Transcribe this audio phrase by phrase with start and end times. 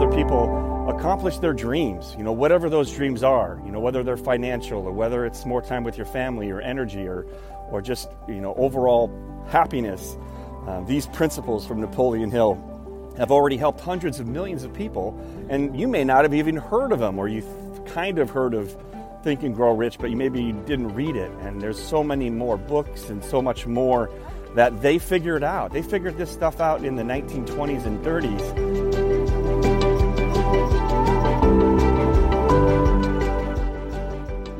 [0.00, 4.16] other people accomplish their dreams, you know, whatever those dreams are, you know, whether they're
[4.16, 7.26] financial or whether it's more time with your family or energy or,
[7.70, 9.10] or just, you know, overall
[9.48, 10.16] happiness.
[10.66, 12.54] Uh, these principles from Napoleon Hill
[13.18, 15.18] have already helped hundreds of millions of people,
[15.50, 17.44] and you may not have even heard of them, or you
[17.84, 18.74] kind of heard of
[19.22, 21.30] Think and Grow Rich, but you maybe didn't read it.
[21.42, 24.10] And there's so many more books and so much more
[24.54, 25.74] that they figured out.
[25.74, 28.89] They figured this stuff out in the 1920s and 30s.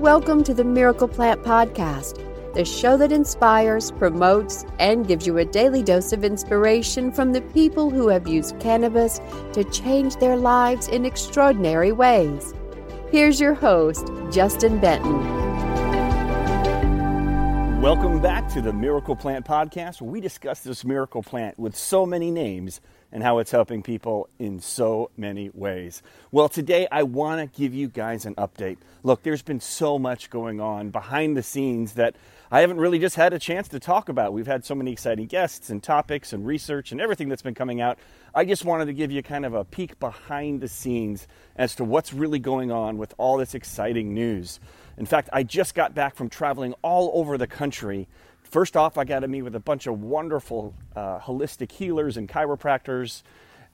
[0.00, 5.44] Welcome to the Miracle Plant Podcast, the show that inspires, promotes, and gives you a
[5.44, 9.20] daily dose of inspiration from the people who have used cannabis
[9.52, 12.54] to change their lives in extraordinary ways.
[13.10, 15.49] Here's your host, Justin Benton.
[17.80, 22.04] Welcome back to the Miracle Plant Podcast, where we discuss this miracle plant with so
[22.04, 26.02] many names and how it's helping people in so many ways.
[26.30, 28.76] Well, today I want to give you guys an update.
[29.02, 32.16] Look, there's been so much going on behind the scenes that
[32.50, 34.34] I haven't really just had a chance to talk about.
[34.34, 37.80] We've had so many exciting guests and topics and research and everything that's been coming
[37.80, 37.98] out.
[38.34, 41.84] I just wanted to give you kind of a peek behind the scenes as to
[41.84, 44.60] what's really going on with all this exciting news.
[45.00, 48.06] In fact, I just got back from traveling all over the country
[48.50, 52.28] First off, I got to meet with a bunch of wonderful uh, holistic healers and
[52.28, 53.22] chiropractors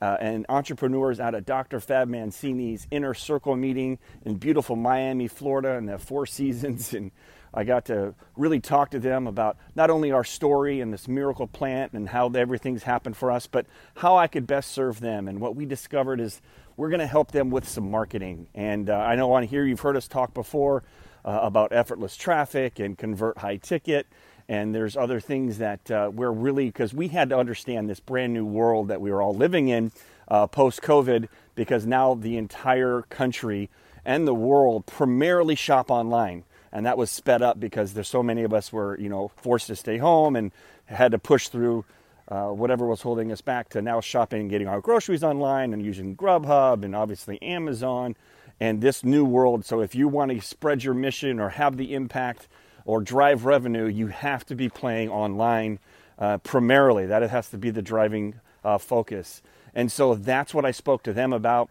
[0.03, 1.81] uh, and entrepreneurs out at Dr.
[1.81, 6.93] Fab Mancini's Inner Circle meeting in beautiful Miami, Florida, in the Four Seasons.
[6.95, 7.11] And
[7.55, 11.47] I got to really talk to them about not only our story and this miracle
[11.47, 15.27] plant and how everything's happened for us, but how I could best serve them.
[15.27, 16.43] And what we discovered is
[16.77, 18.49] we're going to help them with some marketing.
[18.55, 20.83] And uh, I know on here you've heard us talk before
[21.27, 24.07] uh, about effortless traffic and convert high ticket.
[24.49, 28.33] And there's other things that uh, we're really because we had to understand this brand
[28.33, 29.91] new world that we were all living in
[30.29, 33.69] uh, post COVID because now the entire country
[34.05, 36.45] and the world primarily shop online.
[36.73, 39.67] And that was sped up because there's so many of us were you know forced
[39.67, 40.53] to stay home and
[40.85, 41.85] had to push through
[42.29, 45.85] uh, whatever was holding us back to now shopping and getting our groceries online and
[45.85, 48.15] using Grubhub and obviously Amazon
[48.61, 49.65] and this new world.
[49.65, 52.49] So if you want to spread your mission or have the impact
[52.85, 55.79] or drive revenue, you have to be playing online
[56.19, 57.07] uh, primarily.
[57.07, 59.43] That has to be the driving uh, focus.
[59.75, 61.69] And so that's what I spoke to them about.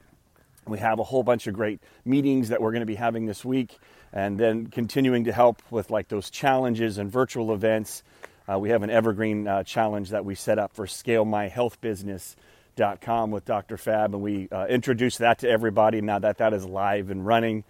[0.68, 3.46] We have a whole bunch of great meetings that we're going to be having this
[3.46, 3.78] week,
[4.12, 8.04] and then continuing to help with like those challenges and virtual events.
[8.52, 10.86] Uh, we have an evergreen uh, challenge that we set up for
[12.76, 13.78] ScaleMyHealthBusiness.com with Dr.
[13.78, 17.64] Fab, and we uh, introduced that to everybody now that that is live and running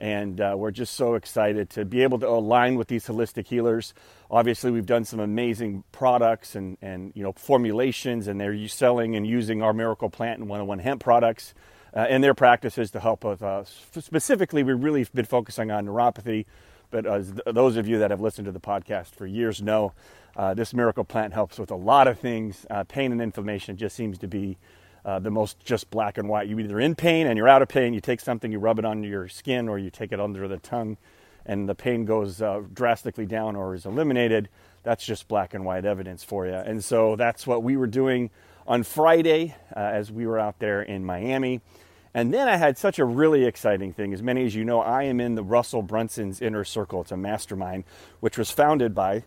[0.00, 3.94] and uh, we're just so excited to be able to align with these holistic healers.
[4.32, 9.28] Obviously, we've done some amazing products and, and you know formulations, and they're selling and
[9.28, 11.54] using our Miracle Plant and 101 Hemp products
[11.96, 13.44] uh, in their practices to help with.
[13.44, 16.46] Uh, specifically, we've really been focusing on neuropathy,
[16.90, 19.92] but as those of you that have listened to the podcast for years know,
[20.36, 22.66] uh, this Miracle Plant helps with a lot of things.
[22.70, 24.58] Uh, pain and inflammation just seems to be
[25.04, 26.48] uh, the most just black and white.
[26.48, 27.94] You're either in pain and you're out of pain.
[27.94, 30.58] You take something, you rub it under your skin, or you take it under the
[30.58, 30.96] tongue,
[31.44, 34.48] and the pain goes uh, drastically down or is eliminated.
[34.84, 36.54] That's just black and white evidence for you.
[36.54, 38.30] And so that's what we were doing
[38.66, 41.60] on Friday uh, as we were out there in Miami.
[42.14, 44.12] And then I had such a really exciting thing.
[44.12, 47.02] As many as you know, I am in the Russell Brunson's Inner Circle.
[47.02, 47.84] It's a mastermind,
[48.20, 49.24] which was founded by,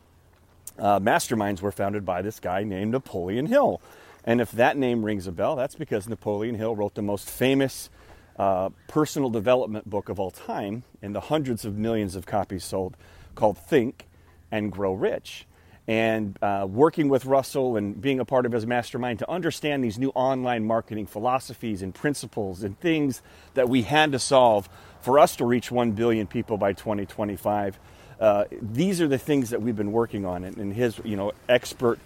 [0.77, 3.81] uh, masterminds were founded by this guy named Napoleon Hill.
[4.23, 7.89] And if that name rings a bell, that's because Napoleon Hill wrote the most famous
[8.37, 12.97] uh, personal development book of all time, in the hundreds of millions of copies sold,
[13.35, 14.07] called Think
[14.51, 15.45] and Grow Rich.
[15.87, 19.99] And uh, working with Russell and being a part of his mastermind to understand these
[19.99, 23.21] new online marketing philosophies and principles and things
[23.53, 24.67] that we had to solve
[25.01, 27.77] for us to reach 1 billion people by 2025.
[28.19, 31.31] Uh, these are the things that we've been working on, and, and his, you know,
[31.49, 31.99] expert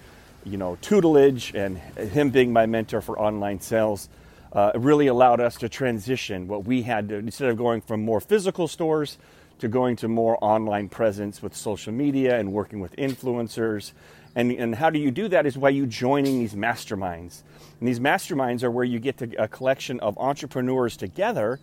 [0.45, 4.09] you know, tutelage and him being my mentor for online sales
[4.53, 8.19] uh, really allowed us to transition what we had to, instead of going from more
[8.19, 9.17] physical stores
[9.59, 13.91] to going to more online presence with social media and working with influencers.
[14.35, 17.41] And, and how do you do that is by you joining these masterminds.
[17.79, 21.59] And these masterminds are where you get to a collection of entrepreneurs together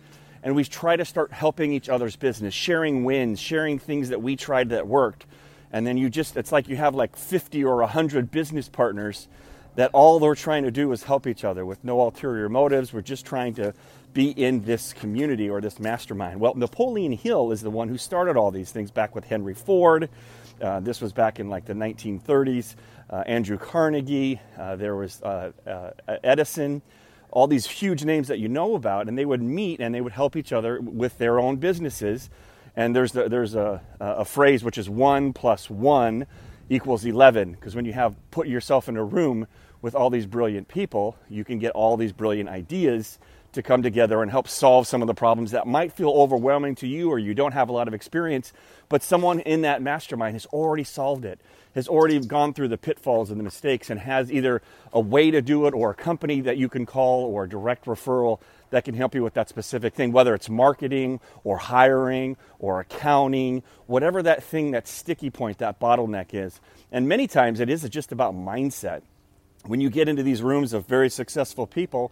[0.47, 4.37] and we try to start helping each other's business, sharing wins, sharing things that we
[4.37, 5.25] tried that worked.
[5.73, 9.27] And then you just it's like you have like 50 or 100 business partners
[9.75, 12.93] that all they're trying to do is help each other with no ulterior motives.
[12.93, 13.73] We're just trying to
[14.13, 16.39] be in this community or this mastermind.
[16.39, 20.07] Well napoleon hill is the one who started all these things back with henry ford.
[20.61, 22.75] Uh, this was back in like the 1930s
[23.09, 25.91] uh, andrew carnegie uh, there was uh, uh,
[26.23, 26.81] edison
[27.31, 30.13] all these huge names that you know about, and they would meet and they would
[30.13, 32.29] help each other with their own businesses.
[32.75, 36.27] And there's the, there's a, a phrase which is one plus one
[36.69, 39.47] equals eleven because when you have put yourself in a room
[39.81, 43.19] with all these brilliant people, you can get all these brilliant ideas
[43.57, 46.87] to come together and help solve some of the problems that might feel overwhelming to
[46.87, 48.53] you or you don't have a lot of experience,
[48.87, 51.39] but someone in that mastermind has already solved it,
[51.73, 54.61] has already gone through the pitfalls and the mistakes, and has either
[54.93, 57.85] a way to do it or a company that you can call or a direct
[57.85, 58.39] referral
[58.69, 63.63] that can help you with that specific thing, whether it's marketing or hiring or accounting,
[63.87, 66.61] whatever that thing, that sticky point, that bottleneck is.
[66.91, 69.01] And many times it is just about mindset.
[69.65, 72.11] When you get into these rooms of very successful people,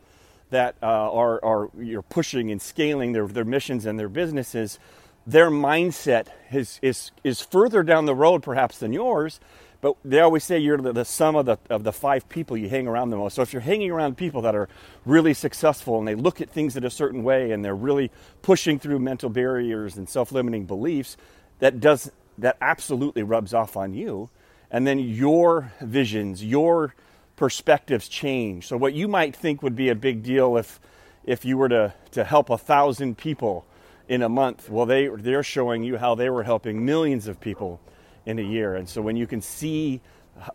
[0.56, 4.80] that uh, are, are you're pushing and scaling their, their missions and their businesses,
[5.28, 9.42] their mindset is, is, is further down the road perhaps than yours,
[9.82, 12.70] but they always say you're the, the, sum of the, of the five people you
[12.70, 13.36] hang around the most.
[13.36, 14.70] So if you're hanging around people that are
[15.06, 18.10] really successful and they look at things in a certain way and they're really
[18.42, 21.18] pushing through mental barriers and self-limiting beliefs,
[21.60, 24.30] that does that absolutely rubs off on you.
[24.72, 26.96] And then your visions, your
[27.36, 28.68] perspectives change.
[28.68, 30.80] So what you might think would be a big deal if
[31.24, 33.66] if you were to, to help a thousand people
[34.08, 37.80] in a month, well they they're showing you how they were helping millions of people
[38.26, 38.76] in a year.
[38.76, 40.02] And so when you can see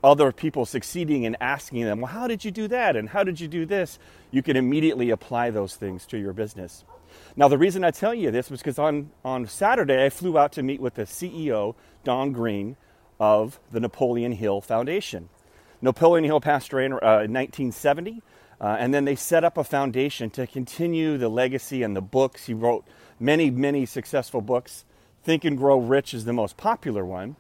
[0.05, 2.97] other people succeeding and asking them, well, how did you do that?
[2.97, 3.99] And how did you do this?
[4.31, 6.85] You can immediately apply those things to your business.
[7.37, 10.53] Now, the reason I tell you this was because on, on Saturday I flew out
[10.53, 11.75] to meet with the CEO,
[12.05, 12.77] Don Green,
[13.19, 15.29] of the Napoleon Hill Foundation.
[15.83, 18.23] Napoleon Hill passed away in, uh, 1970,
[18.61, 22.47] uh, and then they set up a foundation to continue the legacy and the books.
[22.47, 22.85] He wrote
[23.19, 24.85] many, many successful books.
[25.23, 27.37] Think and Grow Rich is the most popular one.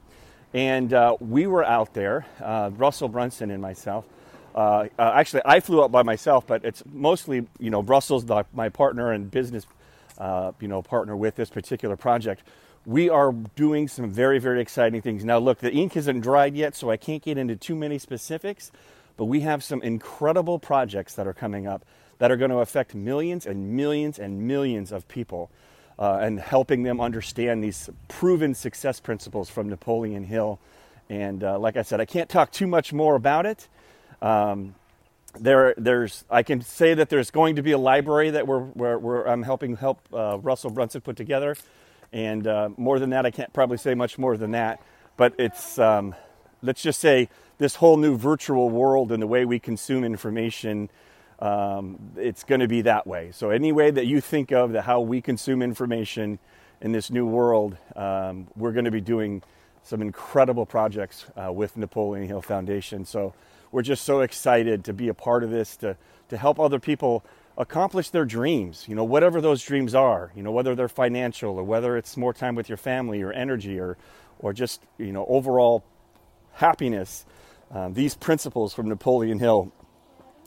[0.52, 4.06] And uh, we were out there, uh, Russell Brunson and myself.
[4.54, 8.44] Uh, uh, actually, I flew up by myself, but it's mostly, you know, Russell's the,
[8.52, 9.66] my partner and business,
[10.19, 12.43] you know, partner with this particular project
[12.87, 15.25] we are doing some very, very exciting things.
[15.25, 18.73] Now, look, the ink isn't dried yet, so I can't get into too many specifics,
[19.17, 21.85] but we have some incredible projects that are coming up
[22.19, 25.50] that are going to affect millions and millions and millions of people
[25.99, 30.59] uh, and helping them understand these proven success principles from Napoleon Hill.
[31.11, 33.69] And uh, like I said, I can't talk too much more about it.
[34.23, 34.75] Um,
[35.38, 38.99] there, there's, I can say that there's going to be a library that we're, we're,
[38.99, 41.56] we're I'm helping help uh, Russell Brunson put together
[42.12, 44.82] and uh, more than that, I can't probably say much more than that.
[45.16, 46.14] But it's, um,
[46.62, 47.28] let's just say,
[47.58, 50.90] this whole new virtual world and the way we consume information,
[51.40, 53.30] um, it's going to be that way.
[53.32, 56.38] So, any way that you think of how we consume information
[56.80, 59.42] in this new world, um, we're going to be doing
[59.82, 63.04] some incredible projects uh, with Napoleon Hill Foundation.
[63.04, 63.34] So,
[63.72, 65.96] we're just so excited to be a part of this, to,
[66.30, 67.24] to help other people
[67.60, 71.62] accomplish their dreams, you know, whatever those dreams are, you know, whether they're financial or
[71.62, 73.98] whether it's more time with your family or energy or,
[74.38, 75.84] or just, you know, overall
[76.52, 77.26] happiness.
[77.70, 79.72] Um, these principles from Napoleon Hill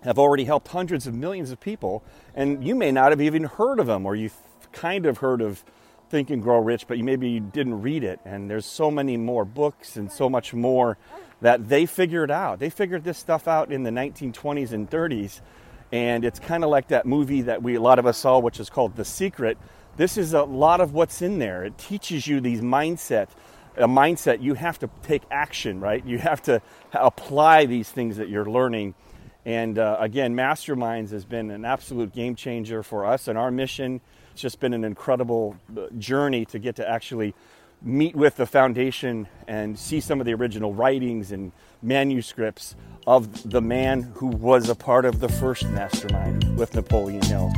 [0.04, 3.80] have already helped hundreds of millions of people, and you may not have even heard
[3.80, 4.36] of them, or you've
[4.72, 5.64] kind of heard of
[6.10, 8.20] Think and Grow Rich, but you maybe you didn't read it.
[8.26, 10.98] And there's so many more books and so much more
[11.42, 12.58] that they figured out.
[12.58, 15.42] They figured this stuff out in the 1920s and 30s
[15.94, 18.60] and it's kind of like that movie that we a lot of us saw which
[18.60, 19.60] is called the secret.
[19.96, 21.64] This is a lot of what's in there.
[21.64, 23.30] It teaches you these mindset
[23.78, 24.42] a mindset.
[24.42, 26.04] You have to take action right?
[26.04, 26.62] You have to
[26.94, 28.96] apply these things that you're learning.
[29.46, 33.28] And uh, again masterminds has been an absolute game changer for us.
[33.28, 37.36] And our mission it's just been an incredible uh, journey to get to actually
[37.84, 42.76] meet with the foundation and see some of the original writings and manuscripts
[43.06, 47.52] of the man who was a part of the first mastermind with Napoleon Hill.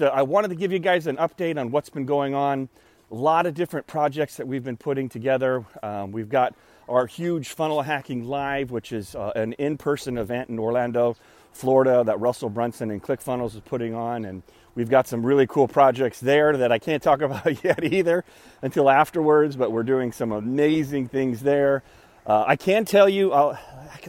[0.00, 2.68] I wanted to give you guys an update on what's been going on.
[3.10, 5.66] A lot of different projects that we've been putting together.
[5.82, 6.54] Um, we've got
[6.88, 11.16] our huge Funnel Hacking Live, which is uh, an in person event in Orlando,
[11.52, 14.24] Florida, that Russell Brunson and ClickFunnels is putting on.
[14.24, 14.42] And
[14.74, 18.24] We've got some really cool projects there that I can't talk about yet either
[18.62, 21.82] until afterwards, but we're doing some amazing things there.
[22.26, 23.58] Uh, I can tell you, I'll,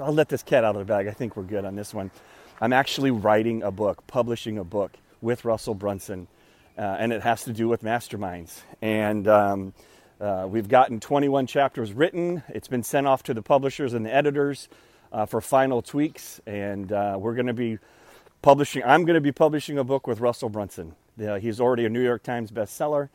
[0.02, 1.08] I'll let this cat out of the bag.
[1.08, 2.12] I think we're good on this one.
[2.60, 6.28] I'm actually writing a book, publishing a book with Russell Brunson,
[6.78, 8.62] uh, and it has to do with masterminds.
[8.82, 9.74] And um,
[10.20, 12.44] uh, we've gotten 21 chapters written.
[12.50, 14.70] It's been sent off to the publishers and the editors
[15.12, 17.80] uh, for final tweaks, and uh, we're going to be
[18.42, 18.84] publishing.
[18.84, 20.96] I'm going to be publishing a book with Russell Brunson.
[21.22, 23.10] Uh, he's already a New York Times bestseller,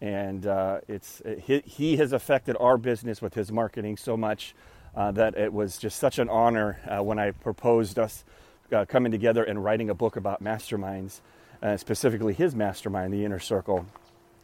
[0.00, 4.54] and uh, it's he, he, has affected our business with his marketing so much.
[4.98, 8.24] uh, that it was just such an honor uh, when I proposed us
[8.72, 11.20] uh, coming together and writing a book about masterminds,
[11.62, 13.86] uh, specifically his mastermind, the Inner Circle.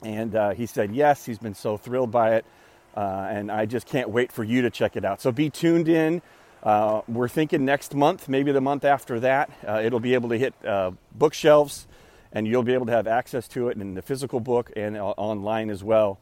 [0.03, 1.25] And uh, he said yes.
[1.25, 2.45] He's been so thrilled by it,
[2.97, 5.21] uh, and I just can't wait for you to check it out.
[5.21, 6.23] So be tuned in.
[6.65, 10.39] Uh, we're thinking next month, maybe the month after that, uh, it'll be able to
[10.39, 11.87] hit uh, bookshelves,
[12.33, 15.69] and you'll be able to have access to it in the physical book and online
[15.71, 16.19] as well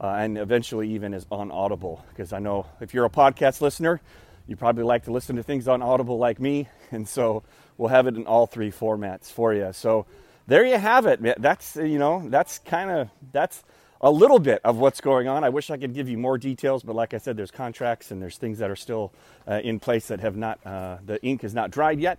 [0.00, 2.04] uh, and eventually even as on Audible.
[2.10, 4.00] Because I know if you're a podcast listener,
[4.46, 7.42] you probably like to listen to things on Audible like me, and so
[7.76, 9.70] we'll have it in all three formats for you.
[9.72, 10.06] So
[10.46, 11.20] there you have it.
[11.40, 13.62] That's you know that's kind of that's
[14.00, 15.44] a little bit of what's going on.
[15.44, 18.20] I wish I could give you more details, but like I said, there's contracts and
[18.20, 19.12] there's things that are still
[19.48, 22.18] uh, in place that have not uh, the ink is not dried yet.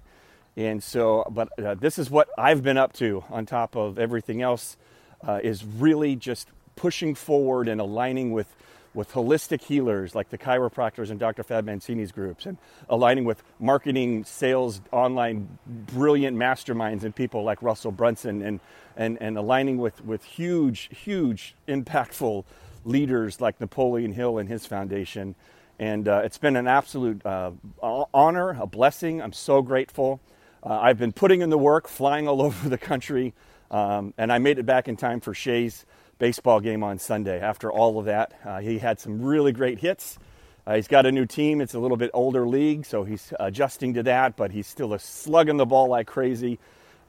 [0.55, 4.41] And so, but uh, this is what I've been up to on top of everything
[4.41, 4.77] else.
[5.25, 8.55] Uh, is really just pushing forward and aligning with,
[8.93, 11.43] with holistic healers like the chiropractors and Dr.
[11.43, 12.57] Fab Mancini's groups, and
[12.89, 18.59] aligning with marketing, sales, online, brilliant masterminds and people like Russell Brunson, and,
[18.95, 22.43] and, and aligning with, with huge, huge, impactful
[22.85, 25.35] leaders like Napoleon Hill and his foundation.
[25.79, 27.51] And uh, it's been an absolute uh,
[27.81, 29.21] honor, a blessing.
[29.21, 30.19] I'm so grateful.
[30.63, 33.33] Uh, I've been putting in the work, flying all over the country,
[33.69, 35.85] um, and I made it back in time for Shay's
[36.19, 37.39] baseball game on Sunday.
[37.39, 40.17] After all of that, uh, he had some really great hits.
[40.65, 41.61] Uh, he's got a new team.
[41.61, 45.57] It's a little bit older league, so he's adjusting to that, but he's still slugging
[45.57, 46.59] the ball like crazy.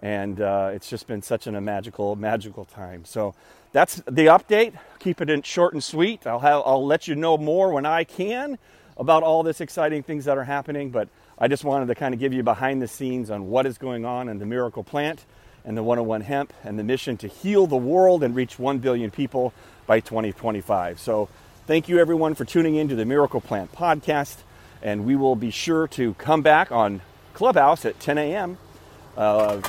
[0.00, 3.04] And uh, it's just been such an, a magical, magical time.
[3.04, 3.34] So
[3.72, 4.74] that's the update.
[5.00, 6.24] Keep it in short and sweet.
[6.24, 8.58] I'll, have, I'll let you know more when I can
[8.96, 10.90] about all this exciting things that are happening.
[10.90, 13.76] But I just wanted to kind of give you behind the scenes on what is
[13.76, 15.24] going on in the Miracle Plant
[15.64, 19.10] and the 101 Hemp and the mission to heal the world and reach 1 billion
[19.10, 19.52] people
[19.86, 21.00] by 2025.
[21.00, 21.28] So,
[21.66, 24.36] thank you everyone for tuning in to the Miracle Plant podcast.
[24.82, 27.02] And we will be sure to come back on
[27.34, 28.58] Clubhouse at 10 a.m.
[29.16, 29.60] Uh,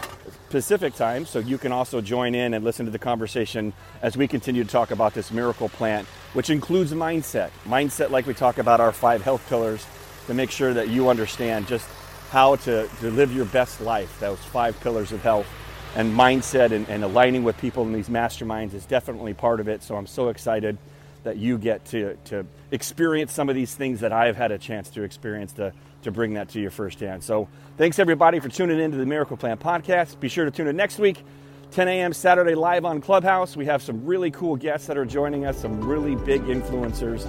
[0.50, 4.28] Pacific time, so you can also join in and listen to the conversation as we
[4.28, 7.50] continue to talk about this miracle plant, which includes mindset.
[7.66, 9.86] Mindset, like we talk about our five health pillars,
[10.28, 11.88] to make sure that you understand just
[12.30, 15.48] how to, to live your best life, those five pillars of health
[15.96, 19.84] and mindset and, and, aligning with people in these masterminds is definitely part of it.
[19.84, 20.78] So I'm so excited
[21.24, 24.90] that you get to, to experience some of these things that I've had a chance
[24.92, 27.24] to experience to, to bring that to you firsthand.
[27.24, 30.20] So thanks everybody for tuning in to the Miracle Plant podcast.
[30.20, 31.24] Be sure to tune in next week,
[31.72, 32.14] 10 a.m.
[32.14, 33.58] Saturday live on Clubhouse.
[33.58, 37.26] We have some really cool guests that are joining us, some really big influencers,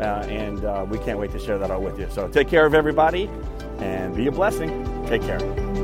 [0.00, 2.08] uh, and uh, we can't wait to share that all with you.
[2.10, 3.28] So take care of everybody
[3.78, 5.06] and be a blessing.
[5.06, 5.83] Take care.